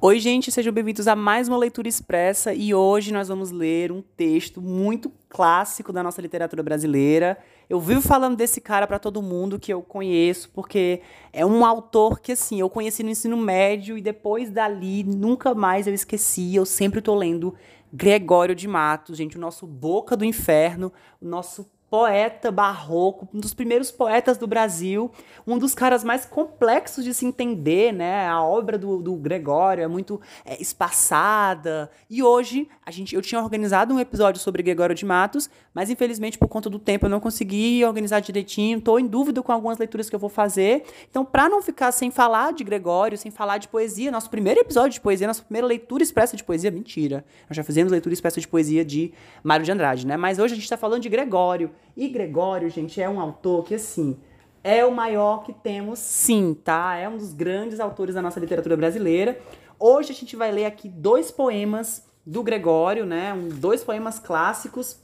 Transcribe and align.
Oi, 0.00 0.20
gente, 0.20 0.52
sejam 0.52 0.72
bem-vindos 0.72 1.08
a 1.08 1.16
mais 1.16 1.48
uma 1.48 1.58
leitura 1.58 1.88
expressa 1.88 2.54
e 2.54 2.72
hoje 2.72 3.12
nós 3.12 3.26
vamos 3.26 3.50
ler 3.50 3.90
um 3.90 4.00
texto 4.00 4.62
muito 4.62 5.10
clássico 5.28 5.92
da 5.92 6.04
nossa 6.04 6.22
literatura 6.22 6.62
brasileira. 6.62 7.36
Eu 7.68 7.80
vivo 7.80 8.00
falando 8.00 8.36
desse 8.36 8.60
cara 8.60 8.86
para 8.86 9.00
todo 9.00 9.20
mundo 9.20 9.58
que 9.58 9.72
eu 9.72 9.82
conheço, 9.82 10.50
porque 10.50 11.02
é 11.32 11.44
um 11.44 11.66
autor 11.66 12.20
que 12.20 12.30
assim, 12.30 12.60
eu 12.60 12.70
conheci 12.70 13.02
no 13.02 13.10
ensino 13.10 13.36
médio 13.36 13.98
e 13.98 14.00
depois 14.00 14.52
dali 14.52 15.02
nunca 15.02 15.52
mais 15.52 15.88
eu 15.88 15.92
esqueci, 15.92 16.54
eu 16.54 16.64
sempre 16.64 17.02
tô 17.02 17.16
lendo 17.16 17.52
Gregório 17.92 18.54
de 18.54 18.68
Matos, 18.68 19.18
gente, 19.18 19.36
o 19.36 19.40
nosso 19.40 19.66
boca 19.66 20.16
do 20.16 20.24
inferno, 20.24 20.92
o 21.20 21.26
nosso 21.26 21.68
poeta 21.90 22.52
barroco, 22.52 23.26
um 23.32 23.40
dos 23.40 23.54
primeiros 23.54 23.90
poetas 23.90 24.36
do 24.36 24.46
Brasil, 24.46 25.10
um 25.46 25.56
dos 25.56 25.74
caras 25.74 26.04
mais 26.04 26.26
complexos 26.26 27.02
de 27.02 27.14
se 27.14 27.24
entender, 27.24 27.92
né? 27.92 28.28
A 28.28 28.42
obra 28.42 28.76
do, 28.76 28.98
do 28.98 29.14
Gregório 29.16 29.82
é 29.82 29.88
muito 29.88 30.20
é, 30.44 30.60
espaçada. 30.60 31.90
E 32.10 32.22
hoje 32.22 32.68
a 32.84 32.90
gente, 32.90 33.14
eu 33.14 33.22
tinha 33.22 33.40
organizado 33.40 33.94
um 33.94 33.98
episódio 33.98 34.40
sobre 34.40 34.62
Gregório 34.62 34.94
de 34.94 35.06
Matos, 35.06 35.48
mas 35.72 35.88
infelizmente 35.88 36.36
por 36.36 36.48
conta 36.48 36.68
do 36.68 36.78
tempo 36.78 37.06
eu 37.06 37.10
não 37.10 37.20
consegui 37.20 37.82
organizar 37.84 38.20
direitinho. 38.20 38.78
Estou 38.78 39.00
em 39.00 39.06
dúvida 39.06 39.42
com 39.42 39.50
algumas 39.50 39.78
leituras 39.78 40.10
que 40.10 40.14
eu 40.14 40.20
vou 40.20 40.30
fazer. 40.30 40.84
Então, 41.10 41.24
para 41.24 41.48
não 41.48 41.62
ficar 41.62 41.90
sem 41.92 42.10
falar 42.10 42.52
de 42.52 42.64
Gregório, 42.64 43.16
sem 43.16 43.30
falar 43.30 43.56
de 43.56 43.68
poesia, 43.68 44.10
nosso 44.10 44.28
primeiro 44.28 44.60
episódio 44.60 44.92
de 44.92 45.00
poesia, 45.00 45.26
nossa 45.26 45.42
primeira 45.42 45.66
leitura 45.66 46.02
expressa 46.02 46.36
de 46.36 46.44
poesia, 46.44 46.70
mentira. 46.70 47.24
Nós 47.48 47.56
já 47.56 47.64
fizemos 47.64 47.90
leitura 47.90 48.12
expressa 48.12 48.40
de 48.40 48.46
poesia 48.46 48.84
de 48.84 49.12
Mário 49.42 49.64
de 49.64 49.72
Andrade, 49.72 50.06
né? 50.06 50.18
Mas 50.18 50.38
hoje 50.38 50.52
a 50.52 50.56
gente 50.56 50.64
está 50.64 50.76
falando 50.76 51.00
de 51.00 51.08
Gregório. 51.08 51.70
E 51.96 52.08
Gregório, 52.08 52.70
gente, 52.70 53.00
é 53.00 53.08
um 53.08 53.20
autor 53.20 53.64
que, 53.64 53.74
assim, 53.74 54.16
é 54.62 54.84
o 54.84 54.92
maior 54.92 55.44
que 55.44 55.52
temos, 55.52 55.98
sim, 55.98 56.54
tá? 56.54 56.96
É 56.96 57.08
um 57.08 57.16
dos 57.16 57.32
grandes 57.32 57.80
autores 57.80 58.14
da 58.14 58.22
nossa 58.22 58.38
literatura 58.38 58.76
brasileira. 58.76 59.38
Hoje 59.78 60.12
a 60.12 60.14
gente 60.14 60.36
vai 60.36 60.50
ler 60.50 60.66
aqui 60.66 60.88
dois 60.88 61.30
poemas 61.30 62.06
do 62.26 62.42
Gregório, 62.42 63.06
né? 63.06 63.32
Um, 63.32 63.48
dois 63.48 63.82
poemas 63.82 64.18
clássicos. 64.18 64.98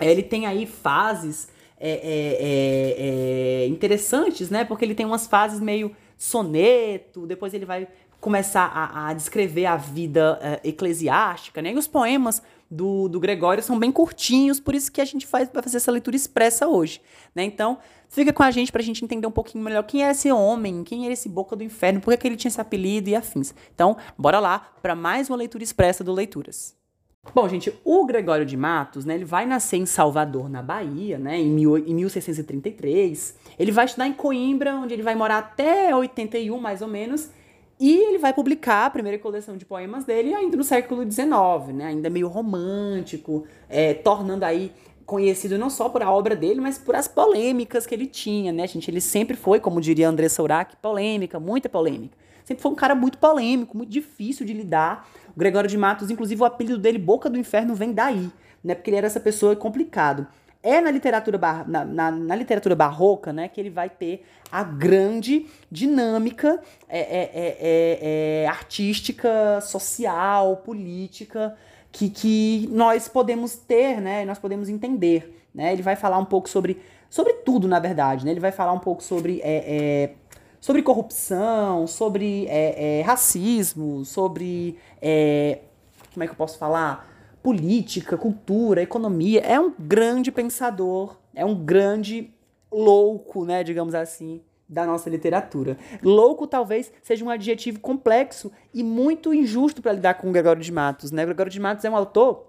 Ele 0.00 0.22
tem 0.22 0.46
aí 0.46 0.66
fases 0.66 1.48
é, 1.78 1.90
é, 1.90 2.36
é, 2.40 3.64
é 3.64 3.66
interessantes, 3.66 4.48
né? 4.48 4.64
Porque 4.64 4.84
ele 4.84 4.94
tem 4.94 5.04
umas 5.04 5.26
fases 5.26 5.60
meio 5.60 5.94
soneto, 6.16 7.26
depois 7.26 7.54
ele 7.54 7.64
vai 7.64 7.88
começar 8.20 8.64
a, 8.64 9.08
a 9.08 9.12
descrever 9.14 9.66
a 9.66 9.76
vida 9.76 10.38
uh, 10.42 10.68
eclesiástica, 10.68 11.62
né? 11.62 11.72
E 11.72 11.78
os 11.78 11.86
poemas 11.86 12.42
do, 12.70 13.08
do 13.08 13.18
Gregório 13.18 13.62
são 13.62 13.78
bem 13.78 13.90
curtinhos, 13.90 14.60
por 14.60 14.74
isso 14.74 14.92
que 14.92 15.00
a 15.00 15.04
gente 15.04 15.26
faz, 15.26 15.48
vai 15.52 15.62
fazer 15.62 15.78
essa 15.78 15.90
leitura 15.90 16.16
expressa 16.16 16.68
hoje, 16.68 17.00
né? 17.34 17.42
Então, 17.42 17.78
fica 18.08 18.32
com 18.32 18.42
a 18.42 18.50
gente 18.50 18.70
pra 18.70 18.82
gente 18.82 19.04
entender 19.04 19.26
um 19.26 19.30
pouquinho 19.30 19.64
melhor 19.64 19.82
quem 19.84 20.02
era 20.02 20.12
esse 20.12 20.30
homem, 20.30 20.84
quem 20.84 21.04
era 21.04 21.12
esse 21.12 21.28
boca 21.28 21.56
do 21.56 21.64
inferno, 21.64 22.00
por 22.00 22.16
que, 22.16 22.26
ele 22.26 22.36
tinha 22.36 22.50
esse 22.50 22.60
apelido 22.60 23.08
e 23.08 23.14
afins. 23.14 23.54
Então, 23.74 23.96
bora 24.16 24.38
lá 24.38 24.70
para 24.82 24.94
mais 24.94 25.30
uma 25.30 25.36
leitura 25.36 25.64
expressa 25.64 26.04
do 26.04 26.12
Leituras. 26.12 26.76
Bom, 27.34 27.48
gente, 27.48 27.72
o 27.84 28.06
Gregório 28.06 28.46
de 28.46 28.56
Matos, 28.56 29.04
né, 29.04 29.14
ele 29.14 29.24
vai 29.24 29.44
nascer 29.44 29.76
em 29.76 29.84
Salvador, 29.86 30.48
na 30.48 30.62
Bahia, 30.62 31.18
né, 31.18 31.38
em, 31.38 31.50
mil, 31.50 31.76
em 31.76 31.94
1633. 31.94 33.34
Ele 33.58 33.70
vai 33.70 33.84
estudar 33.84 34.06
em 34.06 34.14
Coimbra, 34.14 34.74
onde 34.76 34.94
ele 34.94 35.02
vai 35.02 35.14
morar 35.14 35.38
até 35.38 35.94
81, 35.94 36.58
mais 36.58 36.80
ou 36.80 36.88
menos, 36.88 37.28
e 37.80 37.96
ele 37.96 38.18
vai 38.18 38.32
publicar 38.32 38.86
a 38.86 38.90
primeira 38.90 39.18
coleção 39.18 39.56
de 39.56 39.64
poemas 39.64 40.04
dele 40.04 40.34
ainda 40.34 40.56
no 40.56 40.64
século 40.64 41.02
XIX, 41.02 41.28
né? 41.74 41.86
Ainda 41.86 42.10
meio 42.10 42.26
romântico, 42.26 43.44
é, 43.68 43.94
tornando 43.94 44.44
aí 44.44 44.72
conhecido 45.06 45.56
não 45.56 45.70
só 45.70 45.88
por 45.88 46.02
a 46.02 46.10
obra 46.10 46.36
dele, 46.36 46.60
mas 46.60 46.76
por 46.76 46.94
as 46.94 47.08
polêmicas 47.08 47.86
que 47.86 47.94
ele 47.94 48.06
tinha, 48.06 48.52
né, 48.52 48.66
gente? 48.66 48.90
Ele 48.90 49.00
sempre 49.00 49.36
foi, 49.36 49.60
como 49.60 49.80
diria 49.80 50.08
André 50.08 50.28
Sourac, 50.28 50.76
polêmica, 50.76 51.40
muita 51.40 51.68
polêmica. 51.68 52.16
Sempre 52.44 52.62
foi 52.62 52.72
um 52.72 52.74
cara 52.74 52.94
muito 52.94 53.16
polêmico, 53.18 53.76
muito 53.76 53.90
difícil 53.90 54.44
de 54.44 54.52
lidar. 54.52 55.08
O 55.34 55.38
Gregório 55.38 55.68
de 55.68 55.78
Matos, 55.78 56.10
inclusive, 56.10 56.42
o 56.42 56.44
apelido 56.44 56.78
dele, 56.78 56.98
Boca 56.98 57.30
do 57.30 57.38
Inferno, 57.38 57.74
vem 57.74 57.92
daí, 57.92 58.30
né? 58.62 58.74
Porque 58.74 58.90
ele 58.90 58.96
era 58.96 59.06
essa 59.06 59.20
pessoa 59.20 59.54
complicado. 59.54 60.26
É 60.68 60.82
na 60.82 60.90
literatura, 60.90 61.38
na, 61.66 61.82
na, 61.82 62.10
na, 62.10 62.36
literatura 62.36 62.76
barroca 62.76 63.32
né, 63.32 63.48
que 63.48 63.58
ele 63.58 63.70
vai 63.70 63.88
ter 63.88 64.22
a 64.52 64.62
grande 64.62 65.46
dinâmica 65.72 66.60
é, 66.86 66.98
é, 66.98 67.30
é, 67.32 67.56
é, 67.58 68.42
é 68.42 68.46
artística, 68.46 69.62
social, 69.62 70.58
política 70.58 71.56
que, 71.90 72.10
que 72.10 72.68
nós 72.70 73.08
podemos 73.08 73.56
ter, 73.56 73.98
né, 73.98 74.26
nós 74.26 74.38
podemos 74.38 74.68
entender. 74.68 75.42
Né? 75.54 75.72
Ele 75.72 75.80
vai 75.80 75.96
falar 75.96 76.18
um 76.18 76.26
pouco 76.26 76.50
sobre, 76.50 76.78
sobre 77.08 77.32
tudo, 77.32 77.66
na 77.66 77.78
verdade. 77.78 78.26
Né? 78.26 78.32
Ele 78.32 78.40
vai 78.40 78.52
falar 78.52 78.74
um 78.74 78.78
pouco 78.78 79.02
sobre, 79.02 79.40
é, 79.42 80.10
sobre 80.60 80.82
corrupção, 80.82 81.86
sobre 81.86 82.46
racismo, 83.06 84.04
sobre. 84.04 84.78
como 86.12 86.24
é 86.24 86.26
que 86.26 86.32
eu 86.32 86.36
posso 86.36 86.58
falar? 86.58 87.07
Política, 87.42 88.16
cultura, 88.16 88.82
economia. 88.82 89.40
É 89.40 89.58
um 89.58 89.72
grande 89.78 90.30
pensador, 90.30 91.16
é 91.34 91.44
um 91.44 91.54
grande 91.54 92.32
louco, 92.70 93.44
né, 93.44 93.64
digamos 93.64 93.94
assim, 93.94 94.40
da 94.68 94.84
nossa 94.84 95.08
literatura. 95.08 95.78
Louco 96.02 96.46
talvez 96.46 96.92
seja 97.02 97.24
um 97.24 97.30
adjetivo 97.30 97.80
complexo 97.80 98.52
e 98.74 98.82
muito 98.82 99.32
injusto 99.32 99.80
para 99.80 99.92
lidar 99.92 100.14
com 100.14 100.30
Gregório 100.30 100.62
de 100.62 100.72
Matos, 100.72 101.10
né? 101.10 101.24
Gregório 101.24 101.50
de 101.50 101.58
Matos 101.58 101.84
é 101.84 101.90
um 101.90 101.96
autor 101.96 102.46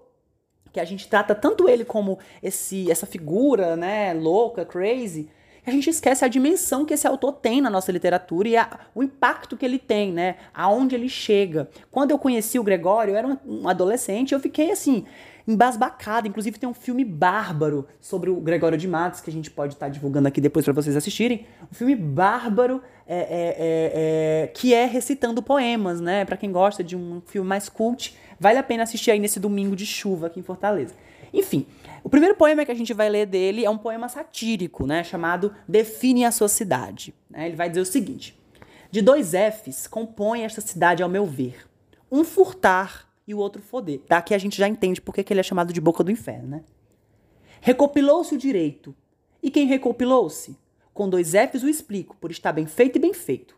que 0.72 0.78
a 0.78 0.84
gente 0.84 1.08
trata 1.08 1.34
tanto 1.34 1.68
ele 1.68 1.84
como 1.84 2.18
esse 2.42 2.90
essa 2.90 3.06
figura, 3.06 3.76
né, 3.76 4.14
louca, 4.14 4.64
crazy, 4.64 5.28
a 5.66 5.70
gente 5.70 5.90
esquece 5.90 6.24
a 6.24 6.28
dimensão 6.28 6.84
que 6.84 6.94
esse 6.94 7.06
autor 7.06 7.32
tem 7.32 7.60
na 7.60 7.70
nossa 7.70 7.92
literatura 7.92 8.48
e 8.48 8.56
a, 8.56 8.80
o 8.94 9.02
impacto 9.02 9.56
que 9.56 9.64
ele 9.64 9.78
tem, 9.78 10.12
né? 10.12 10.36
Aonde 10.54 10.94
ele 10.94 11.08
chega. 11.08 11.68
Quando 11.90 12.10
eu 12.10 12.18
conheci 12.18 12.58
o 12.58 12.62
Gregório, 12.62 13.12
eu 13.12 13.16
era 13.16 13.26
um, 13.26 13.38
um 13.46 13.68
adolescente, 13.68 14.32
eu 14.32 14.40
fiquei 14.40 14.70
assim, 14.70 15.04
embasbacada. 15.46 16.26
Inclusive 16.26 16.58
tem 16.58 16.68
um 16.68 16.74
filme 16.74 17.04
bárbaro 17.04 17.86
sobre 18.00 18.30
o 18.30 18.36
Gregório 18.36 18.78
de 18.78 18.88
Matos, 18.88 19.20
que 19.20 19.30
a 19.30 19.32
gente 19.32 19.50
pode 19.50 19.74
estar 19.74 19.86
tá 19.86 19.92
divulgando 19.92 20.28
aqui 20.28 20.40
depois 20.40 20.64
para 20.64 20.74
vocês 20.74 20.96
assistirem. 20.96 21.46
Um 21.70 21.74
filme 21.74 21.94
bárbaro 21.94 22.82
é, 23.06 23.18
é, 23.18 23.22
é, 23.22 23.92
é, 23.94 24.46
que 24.48 24.72
é 24.72 24.86
recitando 24.86 25.42
poemas, 25.42 26.00
né? 26.00 26.24
Para 26.24 26.36
quem 26.36 26.50
gosta 26.50 26.82
de 26.82 26.96
um 26.96 27.20
filme 27.26 27.48
mais 27.48 27.68
cult, 27.68 28.16
vale 28.38 28.58
a 28.58 28.62
pena 28.62 28.84
assistir 28.84 29.10
aí 29.10 29.18
nesse 29.18 29.40
domingo 29.40 29.74
de 29.74 29.84
chuva 29.84 30.28
aqui 30.28 30.40
em 30.40 30.42
Fortaleza. 30.42 30.94
Enfim, 31.32 31.66
o 32.02 32.08
primeiro 32.08 32.34
poema 32.34 32.64
que 32.64 32.72
a 32.72 32.74
gente 32.74 32.94
vai 32.94 33.08
ler 33.08 33.26
dele 33.26 33.64
é 33.64 33.70
um 33.70 33.78
poema 33.78 34.08
satírico, 34.08 34.86
né, 34.86 35.04
chamado 35.04 35.54
Define 35.68 36.24
a 36.24 36.30
Sua 36.30 36.48
Cidade. 36.48 37.14
Né? 37.28 37.46
Ele 37.46 37.56
vai 37.56 37.68
dizer 37.68 37.80
o 37.80 37.86
seguinte: 37.86 38.38
De 38.90 39.02
dois 39.02 39.32
Fs 39.32 39.86
compõe 39.86 40.42
esta 40.42 40.60
cidade, 40.60 41.02
ao 41.02 41.08
meu 41.08 41.26
ver. 41.26 41.66
Um 42.10 42.24
furtar 42.24 43.08
e 43.26 43.34
o 43.34 43.38
outro 43.38 43.62
foder. 43.62 44.00
Daqui 44.08 44.34
a 44.34 44.38
gente 44.38 44.56
já 44.56 44.66
entende 44.66 45.00
por 45.00 45.14
que 45.14 45.24
ele 45.32 45.40
é 45.40 45.44
chamado 45.44 45.72
de 45.72 45.80
boca 45.80 46.02
do 46.02 46.10
inferno, 46.10 46.48
né? 46.48 46.64
Recopilou-se 47.60 48.34
o 48.34 48.38
direito. 48.38 48.94
E 49.42 49.50
quem 49.50 49.66
recopilou-se? 49.66 50.58
Com 50.92 51.08
dois 51.08 51.32
Fs 51.32 51.62
o 51.62 51.68
explico, 51.68 52.16
por 52.20 52.30
estar 52.30 52.52
bem 52.52 52.66
feito 52.66 52.96
e 52.96 52.98
bem 52.98 53.12
feito. 53.12 53.56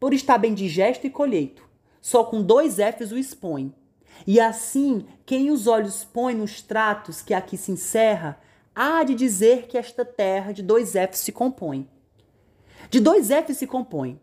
Por 0.00 0.12
estar 0.12 0.38
bem 0.38 0.52
digesto 0.52 1.06
e 1.06 1.10
colheito. 1.10 1.62
Só 2.00 2.24
com 2.24 2.42
dois 2.42 2.76
Fs 2.76 3.12
o 3.12 3.18
expõe 3.18 3.72
e 4.26 4.40
assim, 4.40 5.06
quem 5.26 5.50
os 5.50 5.66
olhos 5.66 6.04
põe 6.04 6.34
nos 6.34 6.62
tratos 6.62 7.20
que 7.22 7.34
aqui 7.34 7.56
se 7.56 7.72
encerra, 7.72 8.38
há 8.74 9.02
de 9.02 9.14
dizer 9.14 9.66
que 9.66 9.76
esta 9.76 10.04
terra 10.04 10.52
de 10.52 10.62
dois 10.62 10.92
Fs 10.92 11.18
se 11.18 11.32
compõe. 11.32 11.88
De 12.90 13.00
dois 13.00 13.28
Fs 13.28 13.58
se 13.58 13.66
compõe. 13.66 14.20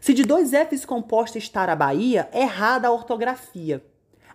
Se 0.00 0.14
de 0.14 0.24
dois 0.24 0.50
Fs 0.50 0.84
composta 0.84 1.38
estar 1.38 1.68
a 1.68 1.76
Bahia, 1.76 2.28
errada 2.32 2.88
a 2.88 2.92
ortografia. 2.92 3.84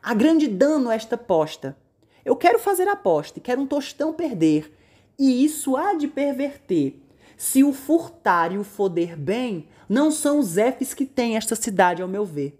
A 0.01 0.13
grande 0.13 0.47
dano 0.47 0.91
esta 0.91 1.17
posta. 1.17 1.77
Eu 2.23 2.35
quero 2.35 2.59
fazer 2.59 2.87
aposta 2.87 3.39
e 3.39 3.41
quero 3.41 3.61
um 3.61 3.67
tostão 3.67 4.13
perder. 4.13 4.73
E 5.17 5.43
isso 5.43 5.75
há 5.75 5.93
de 5.93 6.07
perverter. 6.07 7.01
Se 7.35 7.63
o 7.63 7.73
furtar 7.73 8.51
e 8.51 8.57
o 8.57 8.63
foder 8.63 9.17
bem, 9.17 9.67
não 9.89 10.11
são 10.11 10.39
os 10.39 10.55
Fs 10.55 10.93
que 10.93 11.05
tem 11.05 11.37
esta 11.37 11.55
cidade, 11.55 12.01
ao 12.01 12.07
meu 12.07 12.25
ver. 12.25 12.59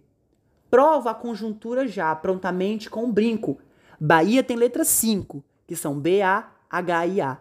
Prova 0.69 1.11
a 1.11 1.15
conjuntura 1.15 1.87
já, 1.87 2.15
prontamente 2.15 2.89
com 2.89 3.05
um 3.05 3.11
brinco. 3.11 3.57
Bahia 3.99 4.43
tem 4.43 4.57
letra 4.57 4.83
5, 4.83 5.43
que 5.65 5.75
são 5.75 5.99
B, 5.99 6.21
A, 6.21 6.49
H 6.69 7.07
e 7.07 7.21
A. 7.21 7.37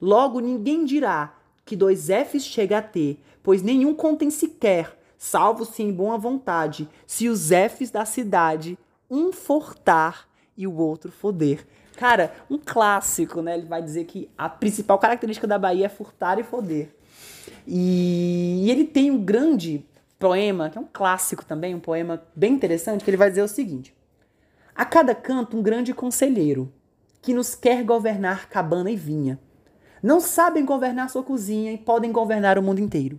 Logo, 0.00 0.40
ninguém 0.40 0.84
dirá 0.84 1.34
que 1.64 1.76
dois 1.76 2.06
Fs 2.06 2.44
chega 2.44 2.78
a 2.78 2.82
ter, 2.82 3.20
pois 3.42 3.62
nenhum 3.62 3.94
contém 3.94 4.30
sequer, 4.30 4.98
salvo 5.16 5.64
se 5.64 5.82
em 5.82 5.92
boa 5.92 6.18
vontade, 6.18 6.88
se 7.06 7.28
os 7.28 7.48
Fs 7.48 7.90
da 7.90 8.04
cidade 8.04 8.78
um 9.10 9.32
fortar 9.32 10.28
e 10.56 10.66
o 10.66 10.76
outro 10.76 11.12
foder. 11.12 11.66
Cara, 11.96 12.34
um 12.50 12.58
clássico, 12.58 13.40
né? 13.40 13.56
Ele 13.56 13.66
vai 13.66 13.82
dizer 13.82 14.04
que 14.04 14.28
a 14.36 14.48
principal 14.48 14.98
característica 14.98 15.46
da 15.46 15.58
Bahia 15.58 15.86
é 15.86 15.88
furtar 15.88 16.38
e 16.38 16.42
foder. 16.42 16.94
E 17.66 18.70
ele 18.70 18.84
tem 18.84 19.10
um 19.10 19.22
grande 19.22 19.84
poema, 20.18 20.70
que 20.70 20.78
é 20.78 20.80
um 20.80 20.88
clássico 20.90 21.44
também, 21.44 21.74
um 21.74 21.80
poema 21.80 22.22
bem 22.34 22.54
interessante, 22.54 23.04
que 23.04 23.10
ele 23.10 23.16
vai 23.16 23.30
dizer 23.30 23.42
o 23.42 23.48
seguinte: 23.48 23.94
A 24.74 24.84
cada 24.84 25.14
canto 25.14 25.56
um 25.56 25.62
grande 25.62 25.92
conselheiro, 25.92 26.72
que 27.20 27.34
nos 27.34 27.54
quer 27.54 27.82
governar 27.84 28.48
cabana 28.48 28.90
e 28.90 28.96
vinha. 28.96 29.38
Não 30.02 30.20
sabem 30.20 30.64
governar 30.64 31.10
sua 31.10 31.22
cozinha 31.22 31.72
e 31.72 31.78
podem 31.78 32.12
governar 32.12 32.58
o 32.58 32.62
mundo 32.62 32.80
inteiro. 32.80 33.18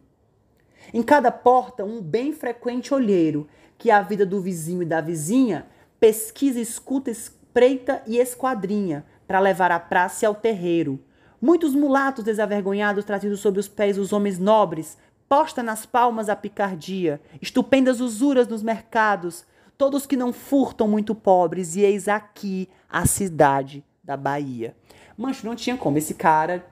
Em 0.94 1.04
cada 1.04 1.32
porta, 1.32 1.84
um 1.84 2.02
bem 2.02 2.32
frequente 2.32 2.94
olheiro, 2.94 3.48
que 3.78 3.92
a 3.92 4.02
vida 4.02 4.26
do 4.26 4.40
vizinho 4.40 4.82
e 4.82 4.86
da 4.86 5.02
vizinha 5.02 5.68
pesquisa, 6.00 6.60
escuta, 6.60 7.10
espreita 7.10 8.02
e 8.06 8.18
esquadrinha, 8.18 9.06
para 9.28 9.40
levar 9.40 9.72
a 9.72 9.80
praça 9.80 10.28
ao 10.28 10.36
terreiro. 10.36 11.00
Muitos 11.42 11.76
mulatos 11.76 12.24
desavergonhados 12.24 13.04
trazidos 13.04 13.40
sobre 13.40 13.60
os 13.60 13.68
pés 13.68 13.98
os 13.98 14.14
homens 14.14 14.40
nobres, 14.40 14.98
posta 15.28 15.62
nas 15.62 15.86
palmas 15.86 16.30
a 16.30 16.36
picardia, 16.36 17.22
estupendas 17.42 18.00
usuras 18.00 18.48
nos 18.48 18.64
mercados, 18.64 19.46
todos 19.78 20.06
que 20.06 20.18
não 20.18 20.34
furtam 20.34 20.88
muito 20.88 21.14
pobres, 21.14 21.76
e 21.76 21.82
eis 21.82 22.08
aqui 22.08 22.70
a 22.90 23.06
cidade 23.06 23.84
da 24.04 24.16
Bahia. 24.16 24.76
Mancho, 25.18 25.46
não 25.46 25.56
tinha 25.56 25.78
como. 25.78 25.98
Esse 25.98 26.14
cara 26.14 26.66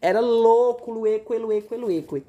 era 0.00 0.20
louco, 0.20 0.90
lueco, 0.90 1.34
elueco, 1.34 1.74
elueco. 1.74 2.22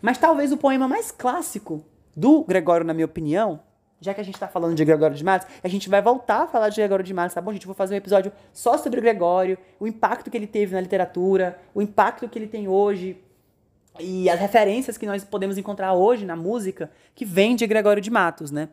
Mas 0.00 0.18
talvez 0.18 0.52
o 0.52 0.56
poema 0.56 0.88
mais 0.88 1.10
clássico 1.10 1.84
do 2.16 2.44
Gregório, 2.44 2.86
na 2.86 2.94
minha 2.94 3.06
opinião, 3.06 3.60
já 4.00 4.14
que 4.14 4.20
a 4.20 4.24
gente 4.24 4.34
está 4.34 4.46
falando 4.46 4.74
de 4.74 4.84
Gregório 4.84 5.16
de 5.16 5.24
Matos, 5.24 5.48
a 5.62 5.68
gente 5.68 5.88
vai 5.88 6.00
voltar 6.00 6.42
a 6.42 6.46
falar 6.46 6.68
de 6.68 6.76
Gregório 6.76 7.04
de 7.04 7.14
Matos, 7.14 7.34
tá 7.34 7.40
bom, 7.40 7.52
gente? 7.52 7.66
Vou 7.66 7.74
fazer 7.74 7.94
um 7.94 7.98
episódio 7.98 8.32
só 8.52 8.78
sobre 8.78 8.98
o 8.98 9.02
Gregório, 9.02 9.58
o 9.80 9.86
impacto 9.86 10.30
que 10.30 10.36
ele 10.36 10.46
teve 10.46 10.74
na 10.74 10.80
literatura, 10.80 11.58
o 11.74 11.82
impacto 11.82 12.28
que 12.28 12.38
ele 12.38 12.46
tem 12.46 12.68
hoje 12.68 13.22
e 14.00 14.28
as 14.28 14.38
referências 14.38 14.96
que 14.96 15.06
nós 15.06 15.24
podemos 15.24 15.58
encontrar 15.58 15.94
hoje 15.94 16.24
na 16.24 16.36
música 16.36 16.90
que 17.14 17.24
vem 17.24 17.56
de 17.56 17.66
Gregório 17.66 18.02
de 18.02 18.10
Matos, 18.10 18.50
né? 18.50 18.68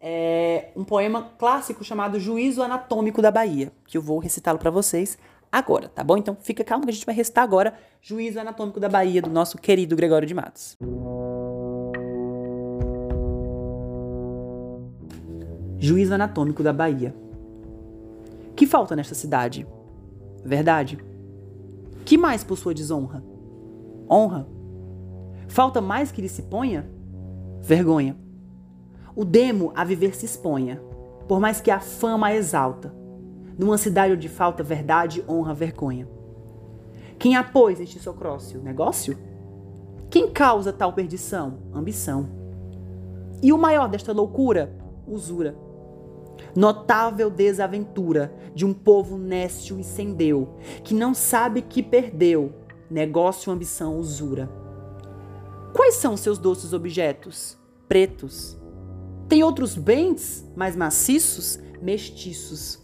É 0.00 0.70
um 0.74 0.84
poema 0.84 1.30
clássico 1.38 1.84
chamado 1.84 2.18
Juízo 2.18 2.62
Anatômico 2.62 3.22
da 3.22 3.30
Bahia, 3.30 3.70
que 3.86 3.96
eu 3.96 4.02
vou 4.02 4.18
recitá-lo 4.18 4.58
para 4.58 4.70
vocês 4.70 5.16
agora, 5.50 5.88
tá 5.88 6.02
bom? 6.02 6.16
Então 6.16 6.36
fica 6.40 6.64
calmo 6.64 6.84
que 6.84 6.90
a 6.90 6.94
gente 6.94 7.06
vai 7.06 7.14
recitar 7.14 7.44
agora 7.44 7.74
Juízo 8.00 8.40
Anatômico 8.40 8.80
da 8.80 8.88
Bahia 8.88 9.22
do 9.22 9.30
nosso 9.30 9.58
querido 9.58 9.94
Gregório 9.94 10.26
de 10.26 10.34
Matos. 10.34 10.76
Juízo 15.82 16.14
anatômico 16.14 16.62
da 16.62 16.72
Bahia. 16.72 17.12
Que 18.54 18.68
falta 18.68 18.94
nesta 18.94 19.16
cidade? 19.16 19.66
Verdade. 20.44 20.96
Que 22.04 22.16
mais 22.16 22.44
por 22.44 22.56
sua 22.56 22.72
desonra? 22.72 23.20
Honra. 24.08 24.46
Falta 25.52 25.82
mais 25.82 26.10
que 26.10 26.22
lhe 26.22 26.30
se 26.30 26.44
ponha? 26.44 26.88
Vergonha. 27.60 28.16
O 29.14 29.22
demo 29.22 29.70
a 29.74 29.84
viver 29.84 30.16
se 30.16 30.24
exponha, 30.24 30.80
por 31.28 31.38
mais 31.38 31.60
que 31.60 31.70
a 31.70 31.78
fama 31.78 32.28
a 32.28 32.34
exalta, 32.34 32.90
numa 33.58 33.76
cidade 33.76 34.14
onde 34.14 34.30
falta 34.30 34.62
verdade, 34.62 35.22
honra, 35.28 35.52
vergonha. 35.52 36.08
Quem 37.18 37.36
apôs 37.36 37.80
este 37.80 37.98
socrócio? 37.98 38.62
Negócio? 38.62 39.18
Quem 40.08 40.30
causa 40.30 40.72
tal 40.72 40.94
perdição? 40.94 41.58
Ambição. 41.74 42.30
E 43.42 43.52
o 43.52 43.58
maior 43.58 43.90
desta 43.90 44.10
loucura? 44.10 44.74
Usura. 45.06 45.54
Notável 46.56 47.28
desaventura 47.28 48.34
de 48.54 48.64
um 48.64 48.72
povo 48.72 49.18
nécio 49.18 49.78
e 49.78 49.84
sem 49.84 50.14
deu, 50.14 50.56
que 50.82 50.94
não 50.94 51.12
sabe 51.12 51.60
que 51.60 51.82
perdeu, 51.82 52.54
negócio, 52.90 53.52
ambição, 53.52 53.98
usura. 53.98 54.61
Quais 55.72 55.94
são 55.94 56.16
seus 56.16 56.38
doces 56.38 56.72
objetos? 56.72 57.58
Pretos. 57.88 58.58
Tem 59.28 59.42
outros 59.42 59.74
bens 59.74 60.48
mais 60.54 60.76
maciços? 60.76 61.58
Mestiços. 61.80 62.80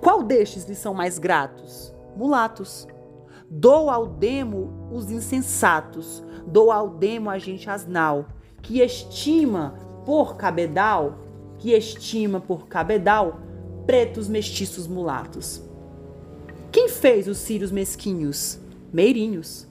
Qual 0.00 0.22
destes 0.22 0.64
lhe 0.64 0.74
são 0.74 0.92
mais 0.92 1.18
gratos? 1.18 1.94
Mulatos. 2.16 2.86
Dou 3.50 3.90
ao 3.90 4.06
demo 4.06 4.88
os 4.90 5.10
insensatos, 5.10 6.24
dou 6.46 6.72
ao 6.72 6.88
demo 6.88 7.30
a 7.30 7.38
gente 7.38 7.70
asnal, 7.70 8.26
que 8.62 8.80
estima 8.80 9.74
por 10.04 10.36
cabedal 10.36 11.24
que 11.64 11.72
estima 11.72 12.42
por 12.42 12.68
cabedal 12.68 13.40
pretos 13.86 14.28
mestiços 14.28 14.86
mulatos. 14.86 15.62
Quem 16.70 16.90
fez 16.90 17.26
os 17.26 17.38
círios 17.38 17.72
mesquinhos? 17.72 18.58
Meirinhos. 18.92 19.66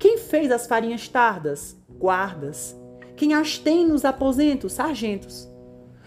Quem 0.00 0.18
fez 0.18 0.50
as 0.50 0.66
farinhas 0.66 1.06
tardas? 1.06 1.77
Guardas. 1.98 2.76
Quem 3.16 3.34
as 3.34 3.58
tem 3.58 3.86
nos 3.86 4.04
aposentos? 4.04 4.72
Sargentos. 4.72 5.48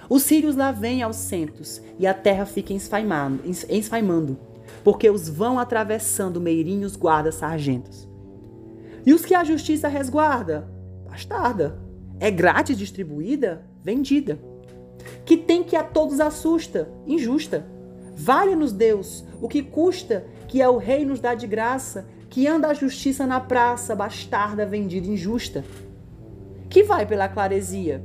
Os 0.10 0.24
círios 0.24 0.56
lá 0.56 0.72
vêm 0.72 1.02
aos 1.04 1.16
centos 1.16 1.82
e 1.98 2.06
a 2.06 2.14
terra 2.14 2.46
fica 2.46 2.74
esfaimando, 2.74 4.40
porque 4.84 5.10
os 5.10 5.30
vão 5.30 5.58
atravessando 5.58 6.42
meirinhos, 6.42 6.96
guardas, 6.96 7.36
sargentos. 7.36 8.08
E 9.06 9.14
os 9.14 9.26
que 9.26 9.34
a 9.34 9.44
justiça 9.44 9.88
resguarda? 9.88 10.70
Bastarda. 11.10 11.80
É 12.20 12.30
grátis 12.30 12.78
distribuída? 12.78 13.66
Vendida 13.84 14.40
que 15.26 15.38
tem 15.38 15.64
que 15.64 15.76
a 15.76 15.84
todos 15.84 16.20
assusta, 16.20 16.90
injusta. 17.06 17.66
Vale-nos 18.16 18.72
Deus 18.72 19.24
o 19.42 19.48
que 19.48 19.62
custa, 19.62 20.26
que 20.48 20.62
é 20.62 20.70
o 20.70 20.78
rei 20.78 21.06
nos 21.06 21.20
dá 21.20 21.34
de 21.34 21.48
graça, 21.48 22.08
que 22.32 22.48
anda 22.48 22.70
a 22.70 22.74
justiça 22.74 23.28
na 23.28 23.40
praça, 23.40 23.96
bastarda 23.96 24.66
vendida 24.66 25.08
injusta. 25.08 25.64
Que 26.68 26.82
vai 26.82 27.06
pela 27.06 27.30
claresia, 27.30 28.04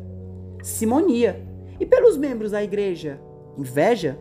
simonia, 0.63 1.43
e 1.81 1.87
pelos 1.87 2.19
membros 2.19 2.51
da 2.51 2.63
igreja, 2.63 3.19
inveja. 3.57 4.19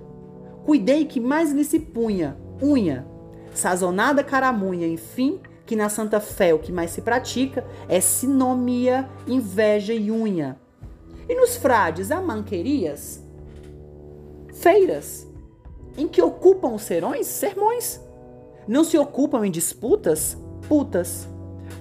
Cuidei 0.64 1.04
que 1.04 1.20
mais 1.20 1.52
lhe 1.52 1.66
se 1.66 1.80
punha, 1.80 2.38
unha, 2.64 3.06
sazonada 3.54 4.24
caramunha, 4.24 4.88
enfim, 4.88 5.42
que 5.66 5.76
na 5.76 5.90
santa 5.90 6.22
fé 6.22 6.54
o 6.54 6.60
que 6.60 6.72
mais 6.72 6.92
se 6.92 7.02
pratica 7.02 7.66
é 7.90 8.00
sinomia, 8.00 9.10
inveja 9.28 9.94
e 9.94 10.10
unha 10.10 10.58
e 11.28 11.36
nos 11.36 11.56
frades 11.56 12.12
há 12.12 12.22
manquerias, 12.22 13.22
feiras, 14.54 15.28
em 15.98 16.08
que 16.08 16.22
ocupam 16.22 16.74
os 16.74 16.84
serões 16.84 17.26
sermões. 17.26 18.00
Não 18.68 18.84
se 18.84 18.98
ocupam 18.98 19.46
em 19.46 19.52
disputas 19.52 20.38
putas. 20.68 21.28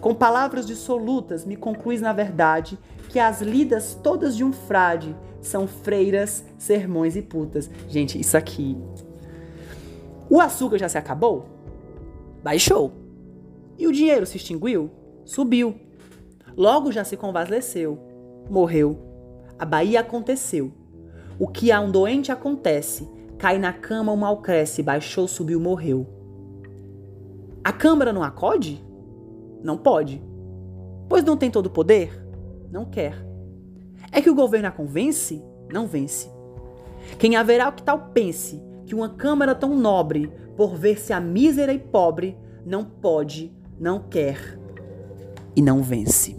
Com 0.01 0.15
palavras 0.15 0.67
dissolutas 0.67 1.45
me 1.45 1.57
concluís 1.57 2.01
na 2.01 2.13
verdade 2.13 2.79
que 3.09 3.19
as 3.19 3.41
lidas 3.41 3.99
todas 4.03 4.37
de 4.37 4.45
um 4.45 4.53
frade 4.53 5.17
são 5.41 5.67
freiras, 5.67 6.45
sermões 6.59 7.17
e 7.17 7.23
putas. 7.23 7.71
Gente, 7.89 8.19
isso 8.19 8.37
aqui. 8.37 8.77
O 10.29 10.41
açúcar 10.41 10.79
já 10.79 10.89
se 10.89 10.99
acabou? 10.99 11.47
Baixou. 12.43 12.93
E 13.79 13.87
o 13.87 13.93
dinheiro 13.93 14.27
se 14.27 14.37
extinguiu? 14.37 14.91
Subiu. 15.25 15.75
Logo 16.57 16.93
já 16.93 17.05
se 17.05 17.17
convalesceu. 17.17 17.99
Morreu. 18.49 18.99
A 19.59 19.65
Bahia 19.65 20.01
aconteceu. 20.01 20.73
O 21.39 21.49
que 21.49 21.73
a 21.73 21.81
um 21.81 21.91
doente 21.91 22.31
acontece, 22.31 23.09
cai 23.39 23.59
na 23.59 23.73
cama, 23.73 24.13
o 24.13 24.17
mal 24.17 24.39
cresce, 24.39 24.83
baixou, 24.83 25.27
subiu, 25.27 25.61
morreu. 25.61 26.24
A 27.65 27.73
Câmara 27.73 28.13
não 28.13 28.23
acode? 28.23 28.85
Não 29.63 29.79
pode. 29.79 30.23
Pois 31.09 31.25
não 31.25 31.35
tem 31.35 31.51
todo 31.51 31.67
o 31.67 31.71
poder? 31.71 32.23
Não 32.71 32.85
quer. 32.85 33.27
É 34.13 34.21
que 34.21 34.29
o 34.29 34.35
governo 34.35 34.69
a 34.69 34.71
convence? 34.71 35.43
Não 35.73 35.87
vence. 35.87 36.31
Quem 37.19 37.37
haverá 37.37 37.71
o 37.71 37.73
que 37.73 37.83
tal 37.83 38.11
pense 38.13 38.63
que 38.85 38.95
uma 38.95 39.09
Câmara 39.09 39.55
tão 39.55 39.75
nobre, 39.75 40.31
por 40.57 40.77
ver-se 40.77 41.13
a 41.13 41.21
mísera 41.21 41.73
e 41.73 41.79
pobre, 41.79 42.37
não 42.67 42.85
pode, 42.85 43.51
não 43.81 43.99
quer 43.99 44.59
e 45.57 45.63
não 45.63 45.83
vence. 45.83 46.37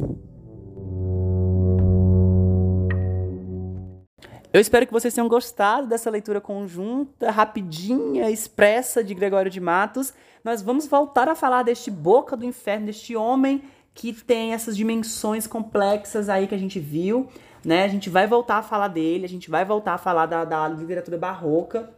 Eu 4.55 4.61
espero 4.61 4.87
que 4.87 4.93
vocês 4.93 5.13
tenham 5.13 5.27
gostado 5.27 5.85
dessa 5.85 6.09
leitura 6.09 6.39
conjunta, 6.39 7.29
rapidinha, 7.29 8.31
expressa 8.31 9.03
de 9.03 9.13
Gregório 9.13 9.51
de 9.51 9.59
Matos. 9.59 10.13
Nós 10.45 10.61
vamos 10.61 10.87
voltar 10.87 11.27
a 11.27 11.35
falar 11.35 11.61
deste 11.63 11.91
boca 11.91 12.37
do 12.37 12.45
inferno, 12.45 12.85
deste 12.85 13.17
homem 13.17 13.63
que 13.93 14.13
tem 14.13 14.53
essas 14.53 14.77
dimensões 14.77 15.45
complexas 15.45 16.29
aí 16.29 16.47
que 16.47 16.55
a 16.55 16.57
gente 16.57 16.79
viu, 16.79 17.27
né? 17.65 17.83
A 17.83 17.89
gente 17.89 18.09
vai 18.09 18.27
voltar 18.27 18.59
a 18.59 18.63
falar 18.63 18.87
dele, 18.87 19.25
a 19.25 19.27
gente 19.27 19.49
vai 19.49 19.65
voltar 19.65 19.95
a 19.95 19.97
falar 19.97 20.25
da, 20.25 20.45
da 20.45 20.69
literatura 20.69 21.17
barroca 21.17 21.89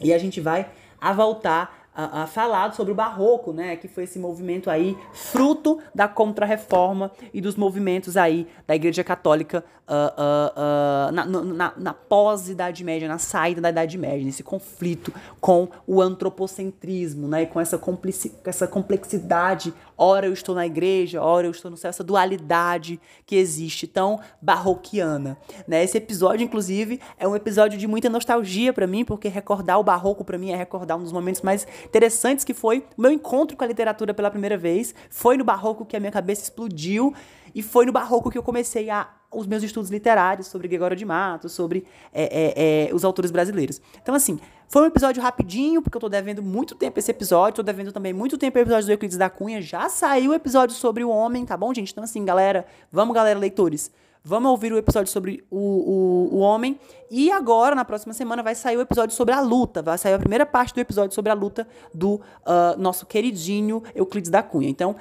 e 0.00 0.14
a 0.14 0.18
gente 0.18 0.40
vai 0.40 0.70
a 1.00 1.12
voltar 1.12 1.83
a, 1.94 2.22
a 2.22 2.26
falado 2.26 2.74
sobre 2.74 2.92
o 2.92 2.94
barroco, 2.94 3.52
né, 3.52 3.76
que 3.76 3.86
foi 3.86 4.04
esse 4.04 4.18
movimento 4.18 4.68
aí 4.68 4.96
fruto 5.12 5.78
da 5.94 6.08
contrarreforma 6.08 7.12
e 7.32 7.40
dos 7.40 7.54
movimentos 7.54 8.16
aí 8.16 8.48
da 8.66 8.74
Igreja 8.74 9.04
Católica 9.04 9.64
uh, 9.88 9.92
uh, 9.92 11.08
uh, 11.08 11.12
na, 11.12 11.24
na, 11.26 11.72
na 11.76 11.94
pós-Idade 11.94 12.82
Média, 12.82 13.06
na 13.06 13.18
saída 13.18 13.60
da 13.60 13.70
Idade 13.70 13.96
Média, 13.96 14.24
nesse 14.24 14.42
conflito 14.42 15.12
com 15.40 15.68
o 15.86 16.02
antropocentrismo, 16.02 17.28
né, 17.28 17.42
e 17.42 17.46
com 17.46 17.60
essa, 17.60 17.78
complici 17.78 18.34
essa 18.44 18.66
complexidade 18.66 19.72
ora 19.96 20.26
eu 20.26 20.32
estou 20.32 20.54
na 20.54 20.66
igreja, 20.66 21.22
ora 21.22 21.46
eu 21.46 21.50
estou 21.50 21.70
no 21.70 21.76
céu, 21.76 21.88
essa 21.88 22.04
dualidade 22.04 23.00
que 23.26 23.36
existe 23.36 23.86
tão 23.86 24.20
barroquiana, 24.40 25.36
né? 25.66 25.82
Esse 25.82 25.98
episódio, 25.98 26.44
inclusive, 26.44 27.00
é 27.18 27.26
um 27.26 27.36
episódio 27.36 27.78
de 27.78 27.86
muita 27.86 28.08
nostalgia 28.08 28.72
para 28.72 28.86
mim, 28.86 29.04
porque 29.04 29.28
recordar 29.28 29.78
o 29.78 29.84
barroco 29.84 30.24
para 30.24 30.38
mim 30.38 30.50
é 30.50 30.56
recordar 30.56 30.96
um 30.96 31.02
dos 31.02 31.12
momentos 31.12 31.42
mais 31.42 31.66
interessantes 31.84 32.44
que 32.44 32.54
foi 32.54 32.84
o 32.96 33.02
meu 33.02 33.10
encontro 33.10 33.56
com 33.56 33.64
a 33.64 33.66
literatura 33.66 34.12
pela 34.12 34.30
primeira 34.30 34.56
vez. 34.56 34.94
Foi 35.10 35.36
no 35.36 35.44
barroco 35.44 35.84
que 35.84 35.96
a 35.96 36.00
minha 36.00 36.12
cabeça 36.12 36.42
explodiu 36.42 37.14
e 37.54 37.62
foi 37.62 37.86
no 37.86 37.92
barroco 37.92 38.30
que 38.30 38.38
eu 38.38 38.42
comecei 38.42 38.90
a 38.90 39.08
os 39.34 39.46
meus 39.46 39.62
estudos 39.62 39.90
literários 39.90 40.46
sobre 40.46 40.68
Gregório 40.68 40.96
de 40.96 41.04
Matos, 41.04 41.52
sobre 41.52 41.84
é, 42.12 42.24
é, 42.24 42.88
é, 42.88 42.94
os 42.94 43.04
autores 43.04 43.30
brasileiros. 43.30 43.80
Então, 44.02 44.14
assim, 44.14 44.38
foi 44.68 44.82
um 44.82 44.86
episódio 44.86 45.22
rapidinho, 45.22 45.82
porque 45.82 45.96
eu 45.96 46.00
tô 46.00 46.08
devendo 46.08 46.42
muito 46.42 46.74
tempo 46.74 46.98
esse 46.98 47.10
episódio, 47.10 47.56
tô 47.56 47.62
devendo 47.62 47.92
também 47.92 48.12
muito 48.12 48.38
tempo 48.38 48.58
o 48.58 48.60
episódio 48.60 48.86
do 48.86 48.92
Euclides 48.92 49.16
da 49.16 49.30
Cunha. 49.30 49.60
Já 49.60 49.88
saiu 49.88 50.32
o 50.32 50.34
episódio 50.34 50.74
sobre 50.74 51.04
o 51.04 51.10
homem, 51.10 51.44
tá 51.44 51.56
bom, 51.56 51.72
gente? 51.72 51.92
Então, 51.92 52.04
assim, 52.04 52.24
galera, 52.24 52.66
vamos, 52.90 53.14
galera, 53.14 53.38
leitores. 53.38 53.90
Vamos 54.26 54.50
ouvir 54.50 54.72
o 54.72 54.78
episódio 54.78 55.12
sobre 55.12 55.44
o, 55.50 55.58
o, 55.58 56.36
o 56.36 56.38
homem. 56.38 56.80
E 57.10 57.30
agora, 57.30 57.74
na 57.74 57.84
próxima 57.84 58.14
semana, 58.14 58.42
vai 58.42 58.54
sair 58.54 58.78
o 58.78 58.80
episódio 58.80 59.14
sobre 59.14 59.34
a 59.34 59.40
luta. 59.40 59.82
Vai 59.82 59.98
sair 59.98 60.14
a 60.14 60.18
primeira 60.18 60.46
parte 60.46 60.72
do 60.72 60.80
episódio 60.80 61.14
sobre 61.14 61.30
a 61.30 61.34
luta 61.34 61.68
do 61.92 62.14
uh, 62.14 62.78
nosso 62.78 63.04
queridinho 63.04 63.82
Euclides 63.94 64.30
da 64.30 64.42
Cunha. 64.42 64.70
Então, 64.70 64.96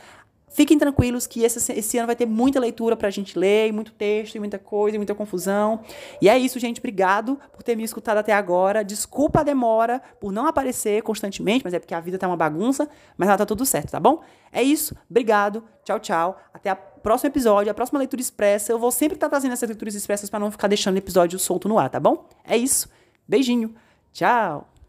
Fiquem 0.53 0.77
tranquilos 0.77 1.25
que 1.25 1.43
esse, 1.43 1.73
esse 1.73 1.97
ano 1.97 2.05
vai 2.05 2.15
ter 2.15 2.27
muita 2.27 2.59
leitura 2.59 2.95
pra 2.95 3.09
gente 3.09 3.37
ler, 3.37 3.73
muito 3.73 3.91
texto, 3.91 4.35
e 4.35 4.39
muita 4.39 4.59
coisa, 4.59 4.95
muita 4.97 5.15
confusão. 5.15 5.81
E 6.21 6.29
é 6.29 6.37
isso, 6.37 6.59
gente. 6.59 6.79
Obrigado 6.79 7.39
por 7.51 7.63
ter 7.63 7.75
me 7.75 7.83
escutado 7.83 8.19
até 8.19 8.33
agora. 8.33 8.83
Desculpa 8.83 9.39
a 9.39 9.43
demora 9.43 9.99
por 10.19 10.31
não 10.31 10.45
aparecer 10.45 11.01
constantemente, 11.01 11.63
mas 11.65 11.73
é 11.73 11.79
porque 11.79 11.95
a 11.95 11.99
vida 11.99 12.19
tá 12.19 12.27
uma 12.27 12.37
bagunça, 12.37 12.87
mas 13.17 13.27
ela 13.27 13.37
tá 13.39 13.47
tudo 13.47 13.65
certo, 13.65 13.89
tá 13.89 13.99
bom? 13.99 14.21
É 14.51 14.61
isso. 14.61 14.95
Obrigado. 15.09 15.63
Tchau, 15.83 15.99
tchau. 15.99 16.37
Até 16.53 16.71
o 16.71 16.77
próximo 17.01 17.29
episódio, 17.29 17.71
a 17.71 17.73
próxima 17.73 17.97
leitura 17.97 18.21
expressa. 18.21 18.71
Eu 18.71 18.77
vou 18.77 18.91
sempre 18.91 19.15
estar 19.15 19.25
tá 19.25 19.31
trazendo 19.31 19.53
essas 19.53 19.67
leituras 19.67 19.95
expressas 19.95 20.29
para 20.29 20.39
não 20.39 20.51
ficar 20.51 20.67
deixando 20.67 20.93
o 20.93 20.99
episódio 20.99 21.39
solto 21.39 21.67
no 21.67 21.79
ar, 21.79 21.89
tá 21.89 21.99
bom? 21.99 22.29
É 22.43 22.55
isso. 22.55 22.87
Beijinho. 23.27 23.73
Tchau. 24.11 24.72